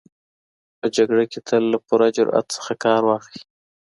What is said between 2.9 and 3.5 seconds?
واخلئ.